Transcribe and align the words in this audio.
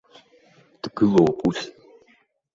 Дгылоуп 0.81 1.37
ус! 1.47 1.59